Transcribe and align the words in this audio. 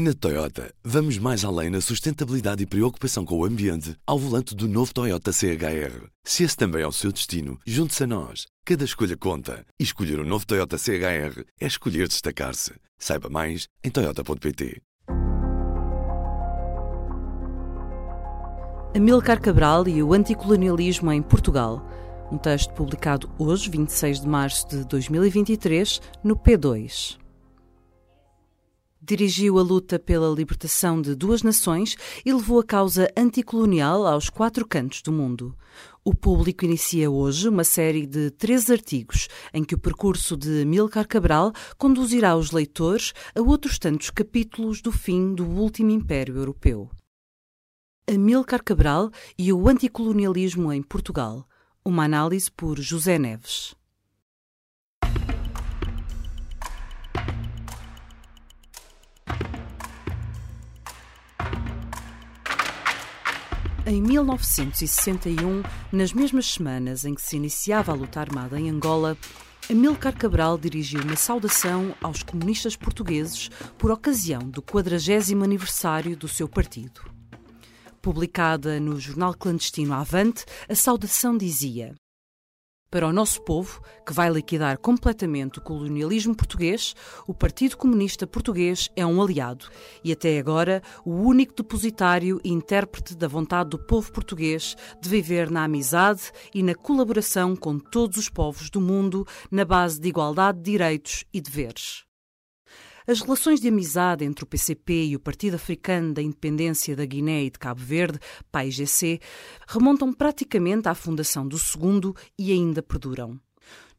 Na 0.00 0.14
Toyota, 0.14 0.72
vamos 0.84 1.18
mais 1.18 1.44
além 1.44 1.70
na 1.70 1.80
sustentabilidade 1.80 2.62
e 2.62 2.66
preocupação 2.66 3.24
com 3.24 3.36
o 3.36 3.44
ambiente 3.44 3.96
ao 4.06 4.16
volante 4.16 4.54
do 4.54 4.68
novo 4.68 4.94
Toyota 4.94 5.32
CHR. 5.32 6.06
Se 6.22 6.44
esse 6.44 6.56
também 6.56 6.82
é 6.82 6.86
o 6.86 6.92
seu 6.92 7.10
destino, 7.10 7.58
junte-se 7.66 8.04
a 8.04 8.06
nós. 8.06 8.46
Cada 8.64 8.84
escolha 8.84 9.16
conta. 9.16 9.66
E 9.76 9.82
escolher 9.82 10.20
o 10.20 10.22
um 10.22 10.24
novo 10.24 10.46
Toyota 10.46 10.78
CHR 10.78 11.42
é 11.60 11.66
escolher 11.66 12.06
destacar-se. 12.06 12.74
Saiba 12.96 13.28
mais 13.28 13.66
em 13.82 13.90
Toyota.pt. 13.90 14.80
Amilcar 18.94 19.40
Cabral 19.40 19.88
e 19.88 20.00
o 20.00 20.14
anticolonialismo 20.14 21.10
em 21.10 21.20
Portugal. 21.20 21.84
Um 22.30 22.38
texto 22.38 22.72
publicado 22.72 23.28
hoje, 23.36 23.68
26 23.68 24.20
de 24.20 24.28
março 24.28 24.68
de 24.68 24.84
2023, 24.84 26.00
no 26.22 26.36
P2 26.36 27.18
dirigiu 29.08 29.58
a 29.58 29.62
luta 29.62 29.98
pela 29.98 30.28
libertação 30.34 31.00
de 31.00 31.14
duas 31.14 31.42
nações 31.42 31.96
e 32.26 32.32
levou 32.32 32.60
a 32.60 32.64
causa 32.64 33.10
anticolonial 33.16 34.06
aos 34.06 34.28
quatro 34.28 34.66
cantos 34.66 35.00
do 35.00 35.10
mundo. 35.10 35.56
O 36.04 36.14
público 36.14 36.66
inicia 36.66 37.10
hoje 37.10 37.48
uma 37.48 37.64
série 37.64 38.06
de 38.06 38.30
três 38.30 38.70
artigos 38.70 39.26
em 39.54 39.64
que 39.64 39.74
o 39.74 39.78
percurso 39.78 40.36
de 40.36 40.62
Milcar 40.66 41.08
Cabral 41.08 41.54
conduzirá 41.78 42.36
os 42.36 42.50
leitores 42.50 43.14
a 43.34 43.40
outros 43.40 43.78
tantos 43.78 44.10
capítulos 44.10 44.82
do 44.82 44.92
fim 44.92 45.34
do 45.34 45.46
último 45.46 45.90
Império 45.90 46.36
Europeu. 46.36 46.90
Amilcar 48.06 48.62
Cabral 48.62 49.10
e 49.38 49.52
o 49.54 49.68
anticolonialismo 49.68 50.70
em 50.70 50.82
Portugal. 50.82 51.46
Uma 51.82 52.04
análise 52.04 52.50
por 52.50 52.78
José 52.78 53.18
Neves. 53.18 53.74
Em 63.88 64.02
1961, 64.02 65.62
nas 65.90 66.12
mesmas 66.12 66.44
semanas 66.44 67.06
em 67.06 67.14
que 67.14 67.22
se 67.22 67.36
iniciava 67.36 67.90
a 67.90 67.94
luta 67.94 68.20
armada 68.20 68.60
em 68.60 68.68
Angola, 68.68 69.16
Amilcar 69.70 70.14
Cabral 70.14 70.58
dirigiu 70.58 71.00
uma 71.00 71.16
saudação 71.16 71.94
aos 72.02 72.22
comunistas 72.22 72.76
portugueses 72.76 73.48
por 73.78 73.90
ocasião 73.90 74.40
do 74.40 74.60
40 74.60 75.42
aniversário 75.42 76.14
do 76.14 76.28
seu 76.28 76.46
partido. 76.46 77.00
Publicada 78.02 78.78
no 78.78 79.00
jornal 79.00 79.32
clandestino 79.32 79.94
Avante, 79.94 80.44
a 80.68 80.74
saudação 80.74 81.38
dizia: 81.38 81.94
para 82.90 83.06
o 83.06 83.12
nosso 83.12 83.42
povo, 83.42 83.82
que 84.06 84.12
vai 84.12 84.30
liquidar 84.30 84.78
completamente 84.78 85.58
o 85.58 85.62
colonialismo 85.62 86.34
português, 86.34 86.94
o 87.26 87.34
Partido 87.34 87.76
Comunista 87.76 88.26
Português 88.26 88.88
é 88.96 89.04
um 89.04 89.22
aliado 89.22 89.66
e, 90.02 90.10
até 90.10 90.38
agora, 90.38 90.82
o 91.04 91.12
único 91.12 91.54
depositário 91.54 92.40
e 92.42 92.50
intérprete 92.50 93.16
da 93.16 93.28
vontade 93.28 93.70
do 93.70 93.78
povo 93.78 94.10
português 94.12 94.74
de 95.00 95.08
viver 95.08 95.50
na 95.50 95.64
amizade 95.64 96.32
e 96.54 96.62
na 96.62 96.74
colaboração 96.74 97.54
com 97.54 97.78
todos 97.78 98.16
os 98.16 98.28
povos 98.28 98.70
do 98.70 98.80
mundo 98.80 99.26
na 99.50 99.64
base 99.64 100.00
de 100.00 100.08
igualdade 100.08 100.58
de 100.58 100.70
direitos 100.70 101.24
e 101.32 101.40
deveres. 101.40 102.07
As 103.10 103.22
relações 103.22 103.58
de 103.58 103.68
amizade 103.68 104.22
entre 104.22 104.44
o 104.44 104.46
PCP 104.46 105.06
e 105.06 105.16
o 105.16 105.18
Partido 105.18 105.54
Africano 105.54 106.12
da 106.12 106.20
Independência 106.20 106.94
da 106.94 107.06
Guiné 107.06 107.44
e 107.44 107.50
de 107.50 107.58
Cabo 107.58 107.80
Verde, 107.80 108.18
PAIGC, 108.52 109.18
remontam 109.66 110.12
praticamente 110.12 110.90
à 110.90 110.94
fundação 110.94 111.48
do 111.48 111.58
segundo 111.58 112.14
e 112.38 112.52
ainda 112.52 112.82
perduram. 112.82 113.40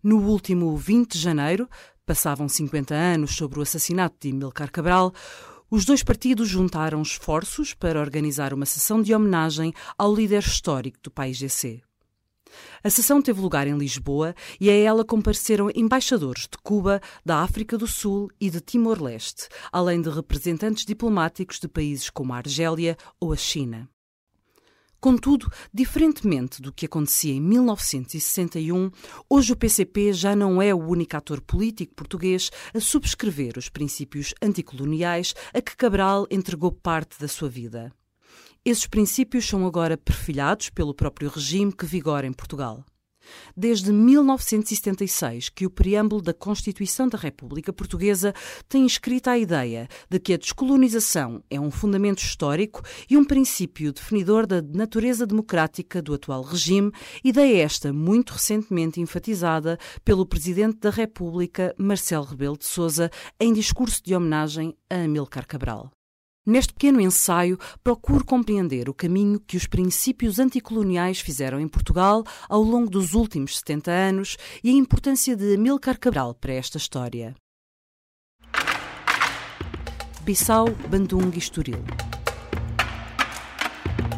No 0.04 0.20
último 0.20 0.78
20 0.78 1.14
de 1.14 1.20
janeiro, 1.20 1.68
passavam 2.06 2.48
50 2.48 2.94
anos 2.94 3.36
sobre 3.36 3.58
o 3.58 3.64
assassinato 3.64 4.16
de 4.20 4.32
Milcar 4.32 4.72
Cabral, 4.72 5.12
os 5.72 5.86
dois 5.86 6.04
partidos 6.04 6.48
juntaram 6.48 7.02
esforços 7.02 7.73
para 7.73 8.00
organizar 8.00 8.54
uma 8.54 8.68
sessão 8.68 9.02
de 9.02 9.16
homenagem 9.16 9.73
ao 9.98 10.14
líder 10.14 10.44
histórico 10.44 11.00
do 11.02 11.10
PAIGC. 11.10 11.82
A 12.83 12.89
sessão 12.89 13.22
teve 13.22 13.42
lugar 13.42 13.67
em 13.67 13.78
Lisboa 13.78 14.36
e 14.60 14.70
a 14.70 14.73
ela 14.73 15.05
compareceram 15.05 15.70
embaixadores 15.76 16.43
de 16.43 16.58
Cuba, 16.64 17.02
da 17.26 17.39
África 17.39 17.77
do 17.77 17.87
Sul 17.87 18.30
e 18.39 18.49
de 18.49 18.61
Timor-Leste, 18.61 19.48
além 19.71 20.02
de 20.02 20.10
representantes 20.10 20.86
diplomáticos 20.86 21.59
de 21.59 21.67
países 21.67 22.09
como 22.09 22.33
a 22.33 22.38
Argélia 22.38 22.98
ou 23.20 23.33
a 23.33 23.36
China. 23.36 23.89
Contudo, 24.99 25.49
diferentemente 25.73 26.61
do 26.61 26.73
que 26.73 26.86
acontecia 26.86 27.33
em 27.33 27.39
1961, 27.39 28.92
hoje 29.30 29.54
o 29.54 29.55
PCP 29.55 30.11
já 30.11 30.36
não 30.36 30.61
é 30.61 30.76
o 30.76 30.86
único 30.86 31.15
ator 31.15 31.39
político 31.39 31.95
português 31.95 32.52
a 32.73 32.82
subscrever 32.82 33.58
os 33.58 33.70
princípios 33.70 34.33
anticoloniais 34.42 35.33
a 35.54 35.61
que 35.61 35.77
Cabral 35.77 36.27
entregou 36.30 36.71
parte 36.71 37.17
da 37.17 37.30
sua 37.30 37.48
vida. 37.48 37.93
Esses 38.65 38.86
princípios 38.86 39.47
são 39.47 39.65
agora 39.65 39.97
perfilhados 39.97 40.70
pelo 40.70 40.93
próprio 40.93 41.30
regime 41.30 41.71
que 41.71 41.86
vigora 41.86 42.27
em 42.27 42.33
Portugal. 42.33 42.83
Desde 43.55 43.92
1976 43.92 45.49
que 45.49 45.65
o 45.65 45.70
preâmbulo 45.70 46.21
da 46.21 46.33
Constituição 46.33 47.08
da 47.08 47.17
República 47.17 47.71
Portuguesa 47.71 48.33
tem 48.67 48.86
escrita 48.86 49.31
a 49.31 49.37
ideia 49.37 49.87
de 50.09 50.20
que 50.20 50.33
a 50.33 50.37
descolonização 50.37 51.43
é 51.49 51.59
um 51.59 51.71
fundamento 51.71 52.20
histórico 52.20 52.81
e 53.09 53.15
um 53.15 53.23
princípio 53.23 53.93
definidor 53.93 54.45
da 54.45 54.61
natureza 54.61 55.26
democrática 55.26 56.02
do 56.02 56.14
atual 56.14 56.41
regime, 56.41 56.91
ideia 57.23 57.64
esta 57.64 57.93
muito 57.93 58.33
recentemente 58.33 58.99
enfatizada 58.99 59.77
pelo 60.03 60.26
Presidente 60.26 60.80
da 60.80 60.89
República, 60.89 61.73
Marcelo 61.77 62.26
Rebelo 62.26 62.58
de 62.58 62.65
Sousa, 62.65 63.09
em 63.39 63.53
discurso 63.53 64.02
de 64.03 64.15
homenagem 64.15 64.76
a 64.89 65.03
Amilcar 65.03 65.47
Cabral. 65.47 65.91
Neste 66.45 66.73
pequeno 66.73 67.02
ensaio, 67.02 67.60
procuro 67.83 68.26
compreender 68.26 68.89
o 68.89 68.94
caminho 68.94 69.39
que 69.39 69.58
os 69.58 69.67
princípios 69.67 70.39
anticoloniais 70.39 71.20
fizeram 71.20 71.60
em 71.60 71.67
Portugal 71.67 72.23
ao 72.48 72.61
longo 72.61 72.89
dos 72.89 73.14
últimos 73.14 73.58
70 73.60 73.92
anos 73.92 74.38
e 74.64 74.70
a 74.70 74.73
importância 74.73 75.36
de 75.36 75.55
Amilcar 75.55 76.00
Cabral 76.00 76.33
para 76.33 76.54
esta 76.54 76.77
história. 76.77 77.36
Bissau, 80.22 80.70
Bandung 80.89 81.32
e 81.33 81.39
Estoril. 81.39 81.83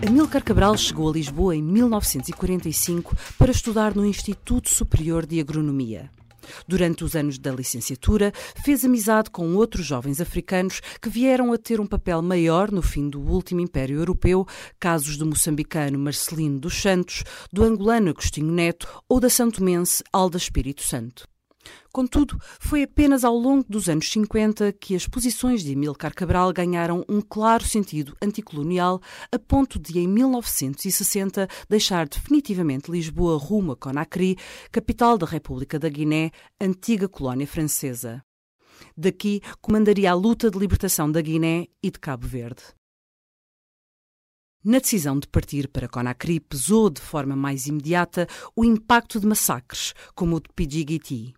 Amilcar 0.08 0.44
Cabral 0.44 0.78
chegou 0.78 1.10
a 1.10 1.14
Lisboa 1.14 1.56
em 1.56 1.62
1945 1.62 3.16
para 3.38 3.52
estudar 3.52 3.96
no 3.96 4.06
Instituto 4.06 4.70
Superior 4.70 5.26
de 5.26 5.40
Agronomia. 5.40 6.10
Durante 6.68 7.04
os 7.04 7.16
anos 7.16 7.38
da 7.38 7.52
licenciatura, 7.52 8.32
fez 8.64 8.84
amizade 8.84 9.30
com 9.30 9.56
outros 9.56 9.86
jovens 9.86 10.22
africanos 10.22 10.82
que 11.02 11.10
vieram 11.10 11.54
a 11.54 11.58
ter 11.58 11.80
um 11.80 11.86
papel 11.86 12.22
maior 12.22 12.72
no 12.72 12.82
fim 12.82 13.10
do 13.10 13.22
último 13.22 13.62
Império 13.62 13.98
Europeu, 13.98 14.46
casos 14.80 15.18
do 15.18 15.26
moçambicano 15.26 15.98
Marcelino 15.98 16.60
dos 16.60 16.82
Santos, 16.82 17.24
do 17.52 17.64
angolano 17.64 18.10
Agostinho 18.10 18.52
Neto 18.52 18.88
ou 19.08 19.20
da 19.20 19.30
santomense 19.30 20.04
Alda 20.12 20.38
Espírito 20.38 20.84
Santo. 20.84 21.31
Contudo, 21.92 22.40
foi 22.60 22.84
apenas 22.84 23.24
ao 23.24 23.36
longo 23.36 23.66
dos 23.68 23.90
anos 23.90 24.10
50 24.10 24.72
que 24.74 24.96
as 24.96 25.08
posições 25.08 25.64
de 25.64 25.74
Emilcar 25.74 26.14
Cabral 26.16 26.54
ganharam 26.54 27.04
um 27.10 27.22
claro 27.22 27.66
sentido 27.66 28.16
anticolonial, 28.22 29.02
a 29.32 29.38
ponto 29.38 29.78
de, 29.78 30.00
em 30.00 30.08
1960, 30.08 31.48
deixar 31.70 32.08
definitivamente 32.08 32.90
Lisboa 32.90 33.38
rumo 33.38 33.74
a 33.74 33.76
Conakry, 33.76 34.38
capital 34.72 35.18
da 35.18 35.26
República 35.26 35.78
da 35.78 35.90
Guiné, 35.90 36.32
antiga 36.60 37.10
colónia 37.10 37.46
francesa. 37.46 38.24
Daqui 38.96 39.42
comandaria 39.62 40.12
a 40.12 40.16
luta 40.16 40.50
de 40.50 40.58
libertação 40.58 41.12
da 41.12 41.22
Guiné 41.22 41.68
e 41.84 41.92
de 41.92 42.00
Cabo 42.00 42.26
Verde. 42.26 42.64
Na 44.64 44.78
decisão 44.78 45.20
de 45.20 45.28
partir 45.28 45.68
para 45.68 45.90
Conakry 45.90 46.40
pesou 46.40 46.90
de 46.90 47.02
forma 47.02 47.36
mais 47.36 47.66
imediata 47.66 48.28
o 48.56 48.64
impacto 48.64 49.20
de 49.20 49.26
massacres, 49.26 49.94
como 50.14 50.36
o 50.36 50.40
de 50.40 50.50
Pidjigiti. 50.56 51.34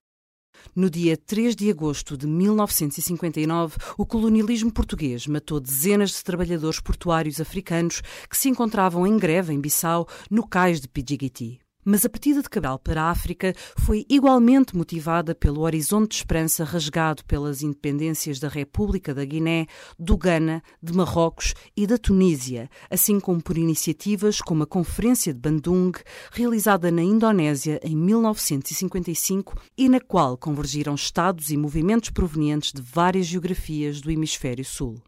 No 0.75 0.89
dia 0.89 1.17
3 1.17 1.55
de 1.55 1.69
agosto 1.69 2.17
de 2.17 2.27
1959, 2.27 3.77
o 3.97 4.05
colonialismo 4.05 4.71
português 4.71 5.27
matou 5.27 5.59
dezenas 5.59 6.11
de 6.11 6.23
trabalhadores 6.23 6.79
portuários 6.79 7.39
africanos 7.39 8.01
que 8.29 8.37
se 8.37 8.49
encontravam 8.49 9.05
em 9.07 9.17
greve 9.17 9.53
em 9.53 9.59
Bissau, 9.59 10.07
no 10.29 10.47
cais 10.47 10.81
de 10.81 10.87
Pidjigiti. 10.87 11.62
Mas 11.85 12.05
a 12.05 12.09
partida 12.09 12.41
de 12.41 12.49
Cabral 12.49 12.79
para 12.79 13.03
a 13.03 13.09
África 13.09 13.53
foi 13.77 14.05
igualmente 14.09 14.75
motivada 14.75 15.35
pelo 15.35 15.61
horizonte 15.61 16.11
de 16.11 16.15
esperança 16.17 16.63
rasgado 16.63 17.25
pelas 17.25 17.61
independências 17.61 18.39
da 18.39 18.47
República 18.47 19.13
da 19.13 19.25
Guiné, 19.25 19.65
do 19.99 20.17
Ghana, 20.17 20.63
de 20.81 20.93
Marrocos 20.93 21.53
e 21.75 21.85
da 21.85 21.97
Tunísia, 21.97 22.69
assim 22.89 23.19
como 23.19 23.41
por 23.41 23.57
iniciativas 23.57 24.39
como 24.39 24.63
a 24.63 24.67
Conferência 24.67 25.33
de 25.33 25.39
Bandung, 25.39 25.91
realizada 26.31 26.89
na 26.89 27.03
Indonésia 27.03 27.79
em 27.83 27.95
1955 27.95 29.61
e 29.77 29.89
na 29.89 29.99
qual 29.99 30.37
convergiram 30.37 30.95
Estados 30.95 31.49
e 31.51 31.57
movimentos 31.57 32.09
provenientes 32.09 32.71
de 32.71 32.81
várias 32.81 33.25
geografias 33.25 33.99
do 33.99 34.09
Hemisfério 34.09 34.63
Sul. 34.63 35.01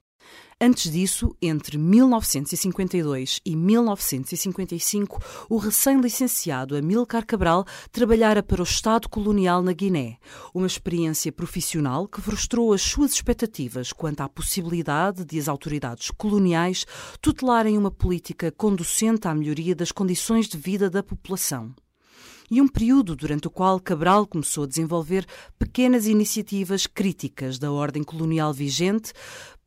Antes 0.61 0.89
disso, 0.89 1.35
entre 1.41 1.77
1952 1.77 3.41
e 3.45 3.57
1955, 3.57 5.21
o 5.49 5.57
recém-licenciado 5.57 6.77
Amilcar 6.77 7.25
Cabral 7.25 7.65
trabalhara 7.91 8.41
para 8.41 8.61
o 8.61 8.63
Estado 8.63 9.09
colonial 9.09 9.61
na 9.61 9.73
Guiné, 9.73 10.17
uma 10.53 10.65
experiência 10.65 11.29
profissional 11.29 12.07
que 12.07 12.21
frustrou 12.21 12.71
as 12.71 12.81
suas 12.81 13.11
expectativas 13.11 13.91
quanto 13.91 14.21
à 14.21 14.29
possibilidade 14.29 15.25
de 15.25 15.37
as 15.37 15.49
autoridades 15.49 16.09
coloniais 16.09 16.85
tutelarem 17.19 17.77
uma 17.77 17.91
política 17.91 18.49
conducente 18.49 19.27
à 19.27 19.35
melhoria 19.35 19.75
das 19.75 19.91
condições 19.91 20.47
de 20.47 20.57
vida 20.57 20.89
da 20.89 21.03
população. 21.03 21.75
E 22.49 22.61
um 22.61 22.67
período 22.67 23.15
durante 23.15 23.47
o 23.47 23.49
qual 23.49 23.79
Cabral 23.79 24.27
começou 24.27 24.65
a 24.65 24.67
desenvolver 24.67 25.25
pequenas 25.57 26.05
iniciativas 26.05 26.85
críticas 26.85 27.57
da 27.57 27.71
ordem 27.71 28.03
colonial 28.03 28.53
vigente, 28.53 29.13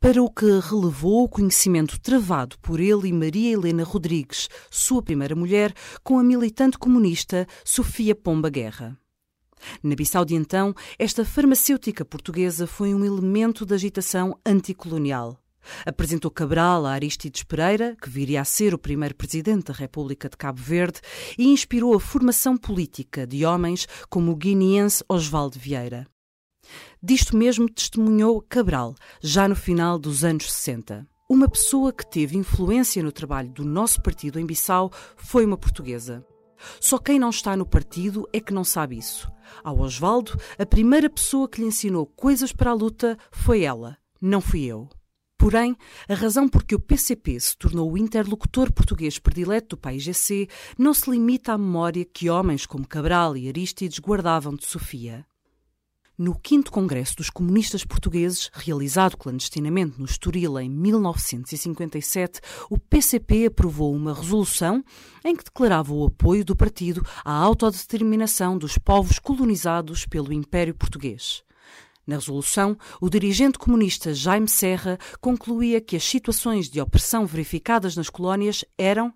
para 0.01 0.23
o 0.23 0.31
que 0.31 0.61
relevou 0.61 1.25
o 1.25 1.29
conhecimento 1.29 2.01
travado 2.01 2.57
por 2.61 2.79
ele 2.79 3.09
e 3.09 3.13
Maria 3.13 3.53
Helena 3.53 3.83
Rodrigues, 3.83 4.49
sua 4.71 5.03
primeira 5.03 5.35
mulher, 5.35 5.75
com 6.05 6.19
a 6.19 6.23
militante 6.23 6.79
comunista 6.79 7.47
Sofia 7.65 8.15
Pomba 8.15 8.49
Guerra. 8.49 8.97
Na 9.83 9.97
Bissau 9.97 10.25
de 10.25 10.37
então, 10.37 10.73
esta 10.99 11.25
farmacêutica 11.25 12.05
portuguesa 12.05 12.65
foi 12.65 12.95
um 12.95 13.05
elemento 13.05 13.67
da 13.67 13.75
agitação 13.75 14.39
anticolonial. 14.47 15.37
Apresentou 15.85 16.31
Cabral 16.31 16.87
a 16.87 16.93
Aristides 16.93 17.43
Pereira, 17.43 17.97
que 18.01 18.09
viria 18.09 18.41
a 18.41 18.45
ser 18.45 18.73
o 18.73 18.79
primeiro 18.79 19.17
presidente 19.17 19.65
da 19.65 19.75
República 19.75 20.29
de 20.29 20.37
Cabo 20.37 20.63
Verde, 20.63 21.01
e 21.37 21.49
inspirou 21.49 21.93
a 21.93 22.01
formação 22.01 22.57
política 22.57 23.27
de 23.27 23.45
homens 23.45 23.89
como 24.09 24.31
o 24.31 24.37
guineense 24.37 25.03
Osvaldo 25.09 25.59
Vieira. 25.59 26.07
Disto 27.03 27.37
mesmo 27.37 27.69
testemunhou 27.69 28.43
Cabral, 28.49 28.95
já 29.21 29.49
no 29.49 29.57
final 29.57 29.99
dos 29.99 30.25
anos 30.25 30.53
60. 30.53 31.07
Uma 31.29 31.49
pessoa 31.49 31.93
que 31.93 32.09
teve 32.11 32.39
influência 32.39 33.03
no 33.03 33.13
trabalho 33.13 33.51
do 33.51 33.65
nosso 33.65 34.01
partido 34.03 34.41
em 34.41 34.47
Bissau 34.47 34.91
foi 35.17 35.45
uma 35.45 35.59
portuguesa. 35.59 36.25
Só 36.81 36.99
quem 36.99 37.19
não 37.19 37.31
está 37.31 37.57
no 37.57 37.67
partido 37.67 38.29
é 38.33 38.41
que 38.41 38.55
não 38.55 38.65
sabe 38.65 38.99
isso. 38.99 39.31
Ao 39.63 39.79
Osvaldo, 39.79 40.39
a 40.59 40.67
primeira 40.67 41.09
pessoa 41.09 41.49
que 41.49 41.61
lhe 41.61 41.67
ensinou 41.67 42.07
coisas 42.07 42.53
para 42.53 42.71
a 42.71 42.75
luta 42.75 43.17
foi 43.31 43.63
ela, 43.63 43.97
não 44.21 44.41
fui 44.41 44.65
eu. 44.65 44.89
Porém, 45.39 45.77
a 46.09 46.15
razão 46.15 46.49
por 46.49 46.65
que 46.65 46.75
o 46.75 46.81
PCP 46.81 47.39
se 47.39 47.57
tornou 47.57 47.93
o 47.93 47.97
interlocutor 47.97 48.73
português 48.73 49.21
predileto 49.21 49.77
do 49.77 49.81
PAIGC 49.81 50.49
não 50.77 50.93
se 50.93 51.09
limita 51.09 51.53
à 51.53 51.59
memória 51.59 52.05
que 52.05 52.29
homens 52.29 52.67
como 52.67 52.87
Cabral 52.87 53.37
e 53.37 53.49
Arístides 53.49 54.01
guardavam 54.01 54.57
de 54.57 54.67
Sofia. 54.67 55.25
No 56.19 56.37
5 56.45 56.73
Congresso 56.73 57.15
dos 57.15 57.31
Comunistas 57.31 57.85
Portugueses, 57.85 58.51
realizado 58.53 59.17
clandestinamente 59.17 60.01
no 60.01 60.05
Estoril 60.05 60.59
em 60.59 60.69
1957, 60.69 62.41
o 62.69 62.77
PCP 62.77 63.47
aprovou 63.47 63.95
uma 63.95 64.13
resolução 64.13 64.83
em 65.25 65.37
que 65.37 65.45
declarava 65.45 65.95
o 65.95 66.05
apoio 66.05 66.45
do 66.45 66.57
partido 66.57 67.07
à 67.25 67.33
autodeterminação 67.33 68.59
dos 68.59 68.77
povos 68.77 69.21
colonizados 69.21 70.07
pelo 70.07 70.33
Império 70.33 70.75
Português. 70.75 71.45
Na 72.09 72.17
resolução, 72.17 72.75
o 73.03 73.11
dirigente 73.11 73.59
comunista 73.59 74.15
Jaime 74.15 74.49
Serra 74.49 74.97
concluía 75.21 75.79
que 75.79 75.95
as 75.95 76.03
situações 76.03 76.71
de 76.71 76.81
opressão 76.81 77.27
verificadas 77.27 77.95
nas 77.97 78.09
colónias 78.09 78.65
eram 78.79 79.13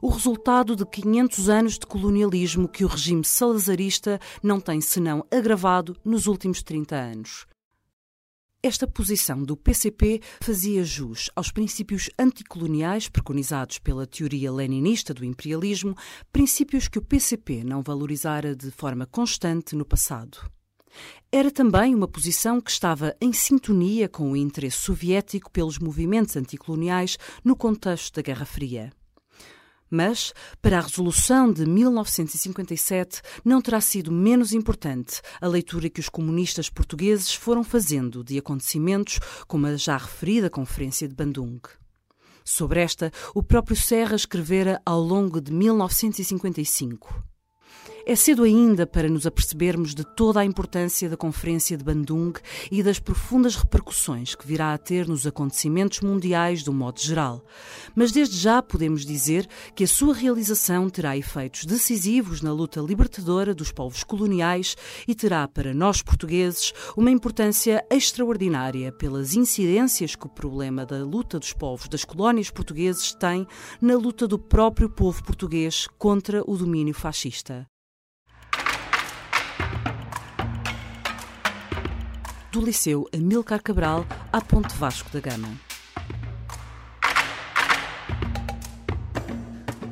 o 0.00 0.08
resultado 0.08 0.76
de 0.76 0.86
500 0.86 1.48
anos 1.48 1.76
de 1.76 1.84
colonialismo 1.84 2.68
que 2.68 2.84
o 2.84 2.86
regime 2.86 3.24
salazarista 3.24 4.20
não 4.40 4.60
tem 4.60 4.80
senão 4.80 5.26
agravado 5.28 5.96
nos 6.04 6.28
últimos 6.28 6.62
30 6.62 6.94
anos. 6.94 7.46
Esta 8.62 8.86
posição 8.86 9.42
do 9.42 9.56
PCP 9.56 10.20
fazia 10.40 10.84
jus 10.84 11.28
aos 11.34 11.50
princípios 11.50 12.08
anticoloniais 12.16 13.08
preconizados 13.08 13.80
pela 13.80 14.06
teoria 14.06 14.52
leninista 14.52 15.12
do 15.12 15.24
imperialismo, 15.24 15.96
princípios 16.32 16.86
que 16.86 16.98
o 16.98 17.02
PCP 17.02 17.64
não 17.64 17.82
valorizara 17.82 18.54
de 18.54 18.70
forma 18.70 19.04
constante 19.04 19.74
no 19.74 19.84
passado. 19.84 20.38
Era 21.30 21.50
também 21.50 21.94
uma 21.94 22.08
posição 22.08 22.60
que 22.60 22.70
estava 22.70 23.14
em 23.20 23.32
sintonia 23.32 24.08
com 24.08 24.32
o 24.32 24.36
interesse 24.36 24.78
soviético 24.78 25.50
pelos 25.50 25.78
movimentos 25.78 26.36
anticoloniais 26.36 27.18
no 27.44 27.56
contexto 27.56 28.14
da 28.14 28.22
Guerra 28.22 28.46
Fria. 28.46 28.92
Mas, 29.90 30.32
para 30.60 30.78
a 30.78 30.80
resolução 30.80 31.52
de 31.52 31.64
1957, 31.64 33.22
não 33.44 33.62
terá 33.62 33.80
sido 33.80 34.10
menos 34.10 34.52
importante 34.52 35.20
a 35.40 35.46
leitura 35.46 35.88
que 35.88 36.00
os 36.00 36.08
comunistas 36.08 36.68
portugueses 36.68 37.32
foram 37.32 37.62
fazendo 37.62 38.24
de 38.24 38.38
acontecimentos 38.38 39.20
como 39.46 39.66
a 39.66 39.76
já 39.76 39.96
referida 39.96 40.50
Conferência 40.50 41.06
de 41.08 41.14
Bandung. 41.14 41.60
Sobre 42.44 42.80
esta, 42.80 43.12
o 43.34 43.42
próprio 43.42 43.76
Serra 43.76 44.14
escrevera 44.14 44.80
ao 44.84 45.00
longo 45.00 45.40
de 45.40 45.52
1955. 45.52 47.24
É 48.08 48.14
cedo 48.14 48.44
ainda 48.44 48.86
para 48.86 49.08
nos 49.08 49.26
apercebermos 49.26 49.92
de 49.92 50.04
toda 50.04 50.38
a 50.38 50.44
importância 50.44 51.10
da 51.10 51.16
Conferência 51.16 51.76
de 51.76 51.82
Bandung 51.82 52.34
e 52.70 52.80
das 52.80 53.00
profundas 53.00 53.56
repercussões 53.56 54.32
que 54.32 54.46
virá 54.46 54.72
a 54.72 54.78
ter 54.78 55.08
nos 55.08 55.26
acontecimentos 55.26 56.02
mundiais 56.02 56.62
do 56.62 56.72
modo 56.72 57.00
geral. 57.00 57.44
Mas 57.96 58.12
desde 58.12 58.36
já 58.36 58.62
podemos 58.62 59.04
dizer 59.04 59.48
que 59.74 59.82
a 59.82 59.88
sua 59.88 60.14
realização 60.14 60.88
terá 60.88 61.16
efeitos 61.16 61.64
decisivos 61.64 62.40
na 62.42 62.52
luta 62.52 62.80
libertadora 62.80 63.52
dos 63.52 63.72
povos 63.72 64.04
coloniais 64.04 64.76
e 65.08 65.12
terá 65.12 65.48
para 65.48 65.74
nós 65.74 66.00
portugueses 66.00 66.72
uma 66.96 67.10
importância 67.10 67.84
extraordinária 67.90 68.92
pelas 68.92 69.34
incidências 69.34 70.14
que 70.14 70.26
o 70.26 70.30
problema 70.30 70.86
da 70.86 71.04
luta 71.04 71.40
dos 71.40 71.52
povos 71.52 71.88
das 71.88 72.04
colónias 72.04 72.50
portugueses 72.50 73.12
tem 73.14 73.44
na 73.80 73.96
luta 73.96 74.28
do 74.28 74.38
próprio 74.38 74.88
povo 74.88 75.24
português 75.24 75.88
contra 75.98 76.40
o 76.48 76.56
domínio 76.56 76.94
fascista. 76.94 77.66
Do 82.56 82.64
Liceu 82.64 83.06
Amilcar 83.14 83.62
Cabral 83.62 84.06
à 84.32 84.40
Ponte 84.40 84.74
Vasco 84.76 85.10
da 85.10 85.20
Gama. 85.20 85.60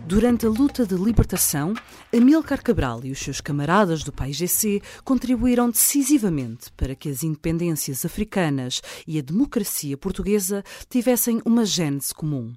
Durante 0.06 0.46
a 0.46 0.48
luta 0.48 0.86
de 0.86 0.94
libertação, 0.94 1.74
Amilcar 2.10 2.62
Cabral 2.62 3.04
e 3.04 3.10
os 3.10 3.18
seus 3.18 3.38
camaradas 3.42 4.02
do 4.02 4.10
PAIGC 4.10 4.80
contribuíram 5.04 5.68
decisivamente 5.68 6.72
para 6.72 6.94
que 6.94 7.10
as 7.10 7.22
independências 7.22 8.02
africanas 8.02 8.80
e 9.06 9.18
a 9.18 9.22
democracia 9.22 9.98
portuguesa 9.98 10.64
tivessem 10.88 11.42
uma 11.44 11.66
gênese 11.66 12.14
comum. 12.14 12.54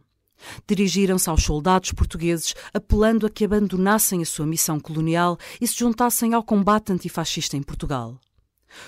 Dirigiram-se 0.65 1.29
aos 1.29 1.43
soldados 1.43 1.91
portugueses, 1.91 2.55
apelando 2.73 3.25
a 3.25 3.29
que 3.29 3.43
abandonassem 3.43 4.21
a 4.21 4.25
sua 4.25 4.45
missão 4.45 4.79
colonial 4.79 5.37
e 5.59 5.67
se 5.67 5.77
juntassem 5.77 6.33
ao 6.33 6.43
combate 6.43 6.93
antifascista 6.93 7.57
em 7.57 7.61
Portugal. 7.61 8.17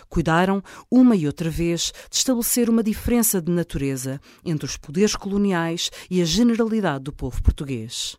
Cuidaram, 0.09 0.63
uma 0.89 1.15
e 1.15 1.25
outra 1.25 1.49
vez, 1.49 1.91
de 2.09 2.17
estabelecer 2.17 2.69
uma 2.69 2.83
diferença 2.83 3.41
de 3.41 3.51
natureza 3.51 4.19
entre 4.43 4.65
os 4.65 4.77
poderes 4.77 5.15
coloniais 5.15 5.89
e 6.09 6.21
a 6.21 6.25
generalidade 6.25 7.03
do 7.05 7.13
povo 7.13 7.41
português. 7.41 8.17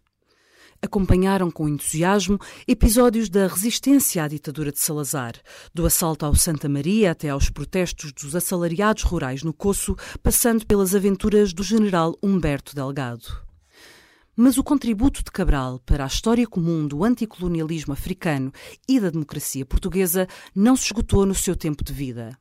Acompanharam 0.82 1.50
com 1.50 1.68
entusiasmo 1.68 2.38
episódios 2.66 3.28
da 3.28 3.46
resistência 3.46 4.24
à 4.24 4.28
ditadura 4.28 4.72
de 4.72 4.78
Salazar, 4.78 5.34
do 5.74 5.84
assalto 5.84 6.24
ao 6.24 6.34
Santa 6.34 6.70
Maria 6.70 7.10
até 7.10 7.28
aos 7.28 7.50
protestos 7.50 8.12
dos 8.12 8.34
assalariados 8.34 9.02
rurais 9.02 9.42
no 9.42 9.52
Coço, 9.52 9.94
passando 10.22 10.66
pelas 10.66 10.94
aventuras 10.94 11.52
do 11.52 11.62
general 11.62 12.16
Humberto 12.22 12.74
Delgado. 12.74 13.49
Mas 14.42 14.56
o 14.56 14.64
contributo 14.64 15.22
de 15.22 15.30
Cabral 15.30 15.78
para 15.84 16.02
a 16.02 16.06
história 16.06 16.46
comum 16.46 16.86
do 16.86 17.04
anticolonialismo 17.04 17.92
africano 17.92 18.50
e 18.88 18.98
da 18.98 19.10
democracia 19.10 19.66
portuguesa 19.66 20.26
não 20.54 20.74
se 20.74 20.86
esgotou 20.86 21.26
no 21.26 21.34
seu 21.34 21.54
tempo 21.54 21.84
de 21.84 21.92
vida. 21.92 22.38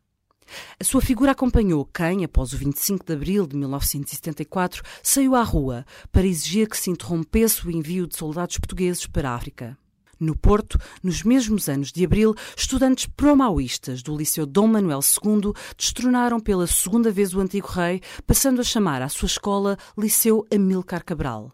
A 0.80 0.84
sua 0.86 1.02
figura 1.02 1.34
acompanhou 1.34 1.84
quem, 1.84 2.24
após 2.24 2.54
o 2.54 2.58
25 2.58 3.06
de 3.06 3.12
abril 3.12 3.46
de 3.46 3.58
1974, 3.58 4.82
saiu 5.04 5.36
à 5.36 5.44
rua 5.44 5.86
para 6.10 6.26
exigir 6.26 6.70
que 6.70 6.78
se 6.78 6.90
interrompesse 6.90 7.68
o 7.68 7.70
envio 7.70 8.08
de 8.08 8.16
soldados 8.16 8.58
portugueses 8.58 9.06
para 9.06 9.32
a 9.32 9.36
África. 9.36 9.78
No 10.18 10.38
Porto, 10.38 10.80
nos 11.04 11.22
mesmos 11.24 11.68
anos 11.68 11.92
de 11.92 12.06
abril, 12.06 12.34
estudantes 12.56 13.08
pro-maoístas 13.08 14.02
do 14.02 14.16
Liceu 14.16 14.46
Dom 14.46 14.68
Manuel 14.68 15.02
II 15.02 15.52
destronaram 15.78 16.40
pela 16.40 16.66
segunda 16.66 17.12
vez 17.12 17.34
o 17.34 17.42
antigo 17.42 17.68
rei, 17.68 18.00
passando 18.26 18.62
a 18.62 18.64
chamar 18.64 19.02
a 19.02 19.10
sua 19.10 19.26
escola 19.26 19.78
Liceu 19.98 20.48
Amilcar 20.50 21.04
Cabral. 21.04 21.52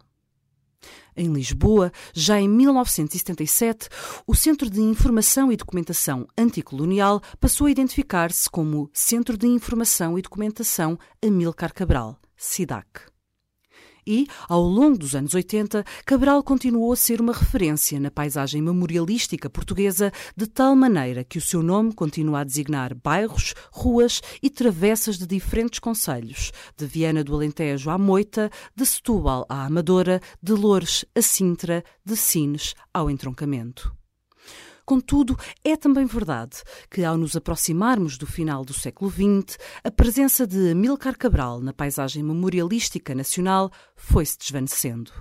Em 1.18 1.32
Lisboa, 1.32 1.92
já 2.14 2.40
em 2.40 2.50
1977, 2.50 3.88
o 4.28 4.36
Centro 4.36 4.70
de 4.70 4.82
Informação 4.82 5.52
e 5.52 5.56
Documentação 5.56 6.28
Anticolonial 6.38 7.22
passou 7.40 7.68
a 7.68 7.72
identificar-se 7.72 8.50
como 8.50 8.90
Centro 8.94 9.38
de 9.38 9.48
Informação 9.48 10.20
e 10.20 10.22
Documentação 10.22 11.00
Amilcar 11.24 11.74
Cabral, 11.74 12.20
SIDAC. 12.36 13.15
E, 14.08 14.28
ao 14.48 14.62
longo 14.62 14.98
dos 14.98 15.16
anos 15.16 15.34
80, 15.34 15.84
Cabral 16.06 16.44
continuou 16.44 16.92
a 16.92 16.96
ser 16.96 17.22
uma 17.22 17.34
referência 17.34 18.00
na 18.00 18.12
paisagem 18.12 18.62
memorialística 18.62 19.50
portuguesa, 19.50 20.12
de 20.36 20.46
tal 20.46 20.76
maneira 20.76 21.24
que 21.24 21.38
o 21.38 21.42
seu 21.42 21.64
nome 21.64 21.94
continua 21.94 22.42
a 22.42 22.44
designar 22.44 22.94
bairros, 22.94 23.56
ruas 23.72 24.22
e 24.44 24.50
travessas 24.50 25.18
de 25.18 25.26
diferentes 25.26 25.80
concelhos, 25.80 26.52
de 26.78 26.86
Viana 26.86 27.24
do 27.24 27.34
Alentejo 27.34 27.90
à 27.90 27.98
Moita, 27.98 28.52
de 28.76 28.86
Setúbal 28.86 29.46
à 29.50 29.66
Amadora, 29.66 30.22
de 30.42 30.54
Loures 30.54 31.06
a 31.16 31.22
Sintra, 31.22 31.84
de 32.06 32.16
Sines 32.16 32.76
ao 32.94 33.10
Entroncamento. 33.10 33.95
Contudo, 34.86 35.36
é 35.64 35.76
também 35.76 36.06
verdade 36.06 36.58
que, 36.92 37.04
ao 37.04 37.18
nos 37.18 37.36
aproximarmos 37.36 38.18
do 38.18 38.28
final 38.28 38.64
do 38.64 38.74
século 38.74 39.10
XX, 39.10 39.58
a 39.84 39.90
presença 39.90 40.46
de 40.46 40.72
Amílcar 40.72 41.18
Cabral 41.18 41.60
na 41.60 41.74
paisagem 41.74 42.22
memorialística 42.22 43.16
nacional 43.16 43.72
foi-se 43.96 44.38
desvanecendo. 44.38 45.12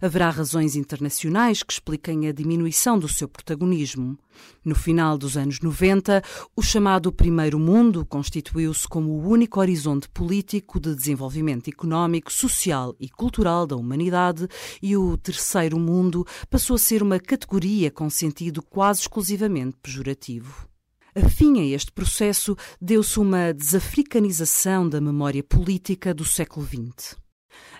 Haverá 0.00 0.30
razões 0.30 0.76
internacionais 0.76 1.62
que 1.62 1.72
expliquem 1.72 2.28
a 2.28 2.32
diminuição 2.32 2.98
do 2.98 3.08
seu 3.08 3.28
protagonismo. 3.28 4.18
No 4.64 4.74
final 4.74 5.16
dos 5.16 5.36
anos 5.36 5.60
90, 5.60 6.22
o 6.56 6.62
chamado 6.62 7.12
Primeiro 7.12 7.58
Mundo 7.58 8.04
constituiu-se 8.04 8.86
como 8.88 9.12
o 9.12 9.28
único 9.28 9.60
horizonte 9.60 10.08
político 10.08 10.80
de 10.80 10.94
desenvolvimento 10.94 11.68
económico, 11.68 12.32
social 12.32 12.94
e 12.98 13.08
cultural 13.08 13.66
da 13.66 13.76
humanidade, 13.76 14.48
e 14.82 14.96
o 14.96 15.16
Terceiro 15.16 15.78
Mundo 15.78 16.26
passou 16.50 16.76
a 16.76 16.78
ser 16.78 17.02
uma 17.02 17.18
categoria 17.18 17.90
com 17.90 18.08
sentido 18.10 18.62
quase 18.62 19.02
exclusivamente 19.02 19.76
pejorativo. 19.82 20.68
Afim 21.14 21.60
a 21.60 21.64
este 21.64 21.92
processo, 21.92 22.56
deu-se 22.80 23.20
uma 23.20 23.52
desafricanização 23.52 24.88
da 24.88 25.00
memória 25.00 25.44
política 25.44 26.12
do 26.12 26.24
século 26.24 26.66
XX. 26.66 27.23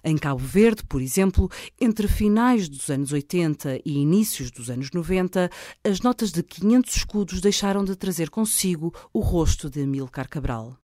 Em 0.02 0.16
Cabo 0.16 0.40
Verde, 0.40 0.84
por 0.84 1.00
exemplo, 1.00 1.50
entre 1.80 2.06
finais 2.06 2.68
dos 2.68 2.90
anos 2.90 3.12
80 3.12 3.80
e 3.84 3.98
inícios 3.98 4.50
dos 4.50 4.68
anos 4.68 4.90
90, 4.92 5.50
as 5.82 6.00
notas 6.00 6.30
de 6.30 6.42
500 6.42 6.96
escudos 6.96 7.40
deixaram 7.40 7.84
de 7.84 7.96
trazer 7.96 8.30
consigo 8.30 8.94
o 9.12 9.20
rosto 9.20 9.70
de 9.70 9.82
Amílcar 9.82 10.28
Cabral. 10.28 10.76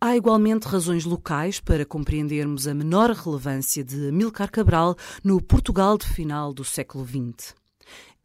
Há 0.00 0.16
igualmente 0.16 0.66
razões 0.66 1.04
locais 1.04 1.60
para 1.60 1.86
compreendermos 1.86 2.66
a 2.66 2.74
menor 2.74 3.10
relevância 3.10 3.84
de 3.84 4.08
Amílcar 4.08 4.50
Cabral 4.50 4.96
no 5.22 5.40
Portugal 5.40 5.96
de 5.96 6.06
final 6.06 6.52
do 6.52 6.64
século 6.64 7.06
XX. 7.06 7.54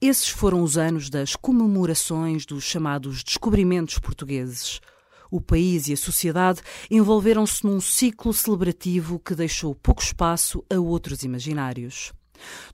Esses 0.02 0.28
foram 0.28 0.62
os 0.62 0.78
anos 0.78 1.10
das 1.10 1.36
comemorações 1.36 2.46
dos 2.46 2.64
chamados 2.64 3.24
descobrimentos 3.24 3.98
portugueses– 4.00 4.82
o 5.32 5.42
país 5.42 5.88
e 5.88 5.94
a 5.94 5.98
sociedade 5.98 6.62
envolveram-se 6.90 7.66
num 7.66 7.80
ciclo 7.80 8.34
celebrativo 8.34 9.20
que 9.20 9.36
deixou 9.36 9.76
pouco 9.76 10.02
espaço 10.02 10.64
a 10.70 10.80
outros 10.80 11.24
imaginários. 11.24 12.14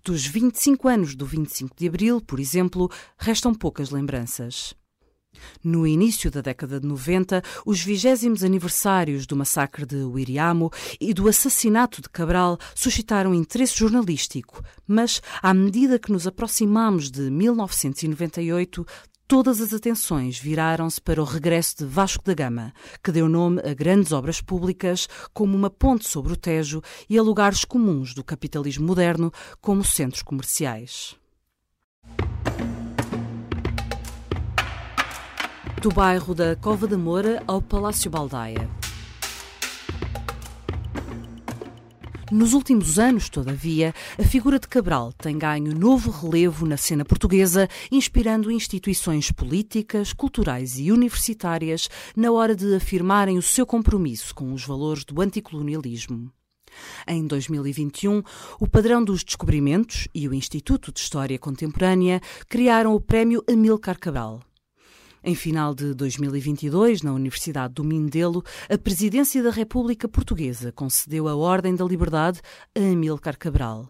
Dos 0.03 0.25
25 0.25 0.87
anos 0.87 1.15
do 1.15 1.25
25 1.25 1.75
de 1.75 1.87
Abril, 1.87 2.21
por 2.21 2.39
exemplo, 2.39 2.91
restam 3.17 3.53
poucas 3.53 3.89
lembranças. 3.89 4.75
No 5.63 5.87
início 5.87 6.29
da 6.29 6.41
década 6.41 6.79
de 6.79 6.87
90, 6.87 7.41
os 7.65 7.81
vigésimos 7.81 8.43
aniversários 8.43 9.25
do 9.25 9.35
massacre 9.35 9.85
de 9.85 9.95
Uiriamo 9.95 10.71
e 10.99 11.13
do 11.13 11.27
assassinato 11.27 12.01
de 12.01 12.09
Cabral 12.09 12.57
suscitaram 12.75 13.33
interesse 13.33 13.77
jornalístico, 13.77 14.61
mas, 14.87 15.21
à 15.41 15.53
medida 15.53 15.97
que 15.97 16.11
nos 16.11 16.27
aproximamos 16.27 17.09
de 17.09 17.31
1998, 17.31 18.85
todas 19.27 19.61
as 19.61 19.73
atenções 19.73 20.37
viraram-se 20.37 21.01
para 21.01 21.21
o 21.21 21.25
regresso 21.25 21.77
de 21.77 21.85
Vasco 21.85 22.23
da 22.23 22.33
Gama, 22.33 22.73
que 23.03 23.11
deu 23.11 23.27
nome 23.27 23.61
a 23.61 23.73
grandes 23.73 24.11
obras 24.11 24.41
públicas 24.41 25.07
como 25.33 25.55
uma 25.55 25.69
ponte 25.69 26.07
sobre 26.07 26.33
o 26.33 26.37
Tejo 26.37 26.81
e 27.09 27.17
a 27.17 27.21
lugares 27.21 27.65
comuns 27.65 28.13
do 28.13 28.23
capitalismo 28.23 28.85
moderno, 28.85 29.31
como 29.61 29.83
centros 29.83 30.21
comerciais. 30.21 31.15
Do 35.81 35.89
bairro 35.89 36.33
da 36.33 36.55
Cova 36.55 36.87
da 36.87 36.97
Moura 36.97 37.43
ao 37.45 37.61
Palácio 37.61 38.09
Baldaia. 38.09 38.82
Nos 42.33 42.55
últimos 42.55 42.97
anos, 42.97 43.29
todavia, 43.29 43.93
a 44.17 44.23
figura 44.23 44.57
de 44.57 44.67
Cabral 44.67 45.13
tem 45.13 45.37
ganho 45.37 45.71
novo 45.77 46.09
relevo 46.09 46.65
na 46.65 46.77
cena 46.77 47.05
portuguesa, 47.05 47.69
inspirando 47.91 48.49
instituições 48.49 49.31
políticas, 49.31 50.13
culturais 50.13 50.79
e 50.79 50.91
universitárias 50.91 51.87
na 52.15 52.31
hora 52.31 52.55
de 52.55 52.73
afirmarem 52.73 53.37
o 53.37 53.41
seu 53.43 53.67
compromisso 53.67 54.33
com 54.33 54.51
os 54.51 54.65
valores 54.65 55.05
do 55.05 55.21
anticolonialismo. 55.21 56.31
Em 57.07 57.27
2021, 57.27 58.23
o 58.59 58.67
Padrão 58.67 59.03
dos 59.03 59.23
Descobrimentos 59.23 60.07
e 60.11 60.27
o 60.27 60.33
Instituto 60.33 60.91
de 60.91 61.01
História 61.01 61.37
Contemporânea 61.37 62.19
criaram 62.49 62.95
o 62.95 62.99
Prémio 62.99 63.43
Amílcar 63.47 63.99
Cabral. 63.99 64.41
Em 65.25 65.35
final 65.35 65.73
de 65.73 65.93
2022, 65.93 67.01
na 67.01 67.13
Universidade 67.13 67.75
do 67.75 67.83
Mindelo, 67.83 68.43
a 68.69 68.77
Presidência 68.77 69.41
da 69.41 69.51
República 69.51 70.05
Portuguesa 70.05 70.69
concedeu 70.73 71.29
a 71.29 71.35
Ordem 71.35 71.73
da 71.73 71.85
Liberdade 71.85 72.41
a 72.77 72.79
Amílcar 72.79 73.37
Cabral. 73.37 73.87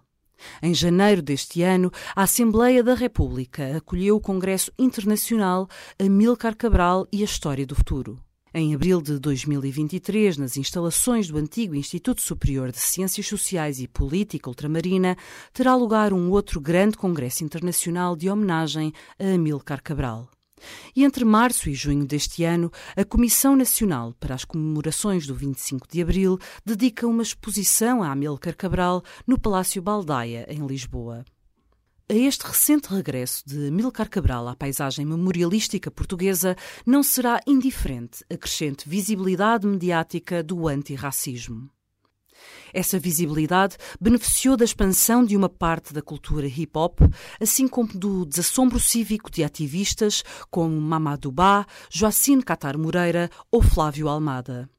Em 0.61 0.75
janeiro 0.75 1.23
deste 1.23 1.63
ano, 1.63 1.91
a 2.15 2.21
Assembleia 2.21 2.83
da 2.83 2.93
República 2.93 3.77
acolheu 3.77 4.15
o 4.17 4.21
Congresso 4.21 4.71
Internacional 4.77 5.67
Amílcar 5.97 6.55
Cabral 6.55 7.07
e 7.11 7.21
a 7.21 7.25
História 7.25 7.65
do 7.65 7.73
Futuro. 7.73 8.19
Em 8.53 8.75
abril 8.75 9.01
de 9.01 9.17
2023, 9.17 10.37
nas 10.37 10.55
instalações 10.55 11.27
do 11.27 11.39
antigo 11.39 11.73
Instituto 11.73 12.21
Superior 12.21 12.71
de 12.71 12.77
Ciências 12.77 13.25
Sociais 13.25 13.79
e 13.79 13.87
Política 13.87 14.51
Ultramarina, 14.51 15.17
terá 15.51 15.75
lugar 15.75 16.13
um 16.13 16.29
outro 16.29 16.61
grande 16.61 16.95
congresso 16.95 17.43
internacional 17.43 18.15
de 18.15 18.29
homenagem 18.29 18.93
a 19.17 19.33
Amílcar 19.33 19.81
Cabral. 19.81 20.29
E 20.95 21.03
entre 21.03 21.25
março 21.25 21.69
e 21.69 21.73
junho 21.73 22.05
deste 22.05 22.43
ano, 22.43 22.71
a 22.95 23.03
Comissão 23.03 23.55
Nacional 23.55 24.13
para 24.19 24.35
as 24.35 24.45
Comemorações 24.45 25.27
do 25.27 25.35
25 25.35 25.87
de 25.89 26.01
Abril 26.01 26.37
dedica 26.65 27.07
uma 27.07 27.23
exposição 27.23 28.01
a 28.03 28.11
Amílcar 28.11 28.55
Cabral 28.55 29.03
no 29.25 29.39
Palácio 29.39 29.81
Baldaia, 29.81 30.45
em 30.49 30.65
Lisboa. 30.65 31.25
A 32.09 32.13
este 32.13 32.45
recente 32.45 32.93
regresso 32.93 33.43
de 33.45 33.69
Amílcar 33.69 34.09
Cabral 34.09 34.47
à 34.47 34.55
paisagem 34.55 35.05
memorialística 35.05 35.89
portuguesa 35.89 36.55
não 36.85 37.01
será 37.01 37.39
indiferente 37.47 38.23
a 38.31 38.37
crescente 38.37 38.87
visibilidade 38.87 39.65
mediática 39.65 40.43
do 40.43 40.67
antirracismo. 40.67 41.69
Essa 42.73 42.97
visibilidade 42.97 43.77
beneficiou 43.99 44.57
da 44.57 44.65
expansão 44.65 45.23
de 45.23 45.37
uma 45.37 45.49
parte 45.49 45.93
da 45.93 46.01
cultura 46.01 46.47
hip 46.47 46.71
hop, 46.75 46.99
assim 47.39 47.67
como 47.67 47.93
do 47.93 48.25
desassombro 48.25 48.79
cívico 48.79 49.29
de 49.29 49.43
ativistas 49.43 50.23
como 50.49 50.79
Mamadou 50.79 51.31
Ba, 51.31 51.65
Joacine 51.89 52.43
Catar 52.43 52.77
Moreira 52.77 53.29
ou 53.51 53.61
Flávio 53.61 54.07
Almada. 54.07 54.69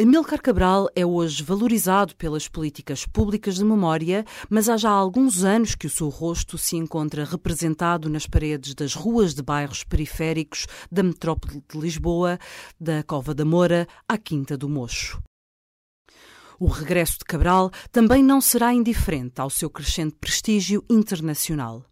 Amilcar 0.00 0.40
Cabral 0.40 0.88
é 0.94 1.04
hoje 1.04 1.42
valorizado 1.42 2.14
pelas 2.14 2.46
políticas 2.46 3.04
públicas 3.04 3.56
de 3.56 3.64
memória, 3.64 4.24
mas 4.48 4.68
há 4.68 4.76
já 4.76 4.90
alguns 4.90 5.42
anos 5.42 5.74
que 5.74 5.88
o 5.88 5.90
seu 5.90 6.08
rosto 6.08 6.56
se 6.56 6.76
encontra 6.76 7.24
representado 7.24 8.08
nas 8.08 8.24
paredes 8.24 8.76
das 8.76 8.94
ruas 8.94 9.34
de 9.34 9.42
bairros 9.42 9.82
periféricos 9.82 10.68
da 10.88 11.02
metrópole 11.02 11.60
de 11.68 11.80
Lisboa, 11.80 12.38
da 12.80 13.02
Cova 13.02 13.34
da 13.34 13.44
Moura 13.44 13.88
à 14.08 14.16
Quinta 14.16 14.56
do 14.56 14.68
Mocho. 14.68 15.20
O 16.60 16.66
regresso 16.66 17.18
de 17.20 17.24
Cabral 17.24 17.70
também 17.92 18.22
não 18.22 18.40
será 18.40 18.74
indiferente 18.74 19.40
ao 19.40 19.48
seu 19.48 19.70
crescente 19.70 20.16
prestígio 20.20 20.84
internacional. 20.90 21.84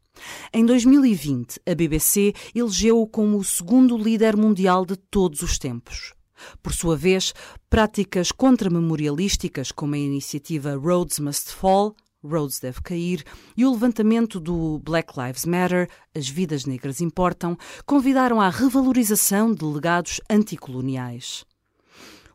Em 0.53 0.67
2020, 0.67 1.61
a 1.65 1.75
BBC 1.75 2.33
elegeu-o 2.53 3.07
como 3.07 3.39
o 3.39 3.45
segundo 3.45 3.97
líder 3.97 4.37
mundial 4.37 4.85
de 4.85 4.97
todos 4.97 5.43
os 5.43 5.57
tempos. 5.57 6.15
Por 6.63 6.73
sua 6.73 6.97
vez, 6.97 7.33
práticas 7.71 8.33
contramemorialísticas 8.33 9.71
como 9.71 9.95
a 9.95 9.99
iniciativa 9.99 10.75
Roads 10.75 11.21
Must 11.21 11.53
Fall, 11.53 11.95
Rhodes 12.25 12.59
deve 12.59 12.83
cair, 12.83 13.25
e 13.57 13.65
o 13.65 13.71
levantamento 13.71 14.41
do 14.41 14.81
Black 14.81 15.13
Lives 15.17 15.45
Matter, 15.45 15.89
As 16.15 16.29
Vidas 16.29 16.65
Negras 16.65 17.01
Importam, 17.01 17.57
convidaram 17.87 18.41
à 18.41 18.51
revalorização 18.51 19.55
de 19.55 19.65
legados 19.65 20.21
anticoloniais. 20.29 21.45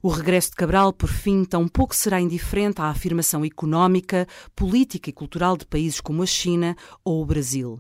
O 0.04 0.10
regresso 0.10 0.50
de 0.50 0.56
Cabral, 0.56 0.92
por 0.92 1.10
fim, 1.10 1.46
tampouco 1.46 1.96
será 1.96 2.20
indiferente 2.20 2.82
à 2.82 2.86
afirmação 2.86 3.46
económica, 3.46 4.28
política 4.56 5.12
e 5.12 5.14
cultural 5.14 5.56
de 5.56 5.64
países 5.64 6.02
como 6.02 6.24
a 6.24 6.26
China 6.26 6.76
ou 7.06 7.22
o 7.22 7.26
Brasil. 7.26 7.80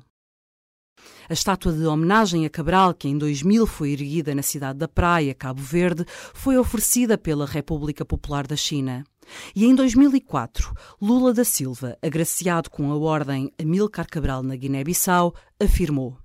A 1.28 1.34
estátua 1.34 1.74
de 1.74 1.84
homenagem 1.84 2.46
a 2.46 2.50
Cabral, 2.50 2.94
que 2.94 3.08
em 3.08 3.18
2000 3.18 3.66
foi 3.66 3.94
erguida 3.94 4.36
na 4.36 4.44
cidade 4.44 4.78
da 4.78 4.88
Praia, 4.88 5.34
Cabo 5.34 5.64
Verde, 5.64 6.06
foi 6.32 6.60
oferecida 6.60 7.18
pela 7.18 7.48
República 7.48 8.06
Popular 8.06 8.46
da 8.46 8.56
China. 8.56 9.04
E 9.56 9.66
em 9.66 9.74
2004, 9.74 10.76
Lula 11.02 11.34
da 11.34 11.44
Silva, 11.44 11.98
agraciado 12.04 12.70
com 12.70 12.92
a 12.92 12.96
ordem 12.96 13.52
Amilcar 13.60 14.08
Cabral 14.08 14.44
na 14.44 14.56
Guiné-Bissau, 14.56 15.34
afirmou: 15.60 16.16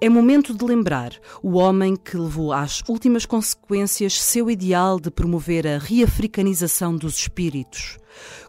É 0.00 0.08
momento 0.08 0.54
de 0.54 0.64
lembrar 0.64 1.12
o 1.42 1.56
homem 1.56 1.96
que 1.96 2.16
levou 2.16 2.52
às 2.52 2.82
últimas 2.86 3.24
consequências 3.24 4.22
seu 4.22 4.50
ideal 4.50 5.00
de 5.00 5.10
promover 5.10 5.66
a 5.66 5.78
reafricanização 5.78 6.94
dos 6.94 7.16
espíritos. 7.16 7.98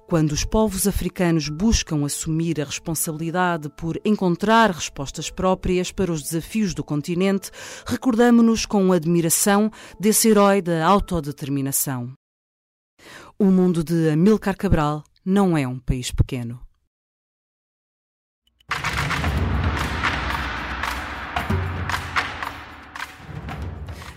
Quando 0.08 0.32
os 0.32 0.44
povos 0.44 0.88
africanos 0.88 1.50
buscam 1.50 2.06
assumir 2.06 2.62
a 2.62 2.66
responsabilidade 2.66 3.70
por 3.70 4.00
encontrar 4.04 4.72
respostas 4.72 5.30
próprias 5.30 5.92
para 5.92 6.12
os 6.12 6.22
desafios 6.22 6.74
do 6.74 6.84
continente, 6.84 7.50
recordamo-nos 7.86 8.66
com 8.66 8.92
admiração 8.92 9.72
desse 10.00 10.30
herói 10.30 10.62
da 10.62 10.86
autodeterminação. 10.86 12.14
O 13.40 13.46
mundo 13.46 13.84
de 13.84 14.10
Amilcar 14.10 14.58
Cabral 14.58 15.04
não 15.24 15.58
é 15.58 15.68
um 15.68 15.80
país 15.80 16.12
pequeno. 16.12 16.67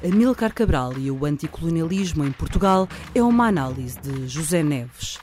Amilcar 0.03 0.55
Cabral 0.55 0.95
e 0.97 1.11
o 1.11 1.27
anticolonialismo 1.27 2.25
em 2.25 2.33
Portugal 2.33 2.89
é 3.15 3.23
uma 3.23 3.47
análise 3.47 4.01
de 4.01 4.27
José 4.27 4.63
Neves. 4.63 5.19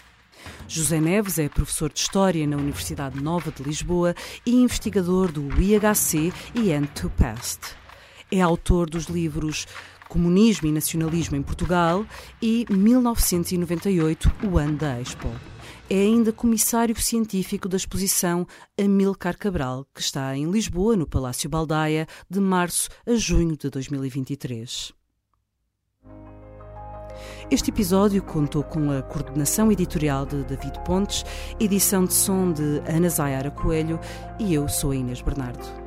José 0.68 1.02
Neves 1.02 1.40
é 1.40 1.50
professor 1.50 1.92
de 1.92 2.00
História 2.00 2.46
na 2.46 2.58
Universidade 2.58 3.20
Nova 3.20 3.52
de 3.52 3.64
Lisboa 3.64 4.14
e 4.46 4.54
investigador 4.56 5.32
do 5.32 5.50
IHC 5.60 6.32
e 6.54 6.72
End 6.72 6.88
to 6.90 7.10
Past. 7.10 7.76
É 8.32 8.40
autor 8.40 8.88
dos 8.88 9.06
livros 9.06 9.66
Comunismo 10.08 10.68
e 10.68 10.72
Nacionalismo 10.72 11.36
em 11.36 11.42
Portugal 11.42 12.06
e 12.40 12.68
1998, 12.70 14.32
o 14.44 14.60
ano 14.60 14.78
da 14.78 15.02
Expo. 15.02 15.30
É 15.90 15.96
ainda 15.96 16.34
comissário 16.34 16.94
científico 17.02 17.70
da 17.70 17.78
exposição 17.78 18.46
Amilcar 18.78 19.38
Cabral, 19.38 19.88
que 19.96 20.02
está 20.02 20.36
em 20.36 20.52
Lisboa, 20.52 20.98
no 20.98 21.08
Palácio 21.08 21.50
Baldaia, 21.50 22.06
de 22.30 22.42
março 22.42 22.90
a 23.06 23.16
junho 23.16 23.56
de 23.56 23.70
2023. 23.70 24.92
Este 27.50 27.72
episódio 27.72 28.22
contou 28.22 28.64
com 28.64 28.92
a 28.92 29.02
coordenação 29.02 29.72
editorial 29.72 30.26
de 30.26 30.44
David 30.44 30.78
Pontes, 30.84 31.24
edição 31.58 32.04
de 32.04 32.14
som 32.14 32.52
de 32.52 32.82
Ana 32.86 33.08
Zayara 33.08 33.50
Coelho 33.50 33.98
e 34.38 34.54
eu 34.54 34.68
sou 34.68 34.92
a 34.92 34.96
Inês 34.98 35.22
Bernardo. 35.22 35.87